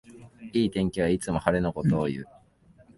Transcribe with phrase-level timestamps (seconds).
[0.51, 2.25] いい天気はいつも晴れのことをいう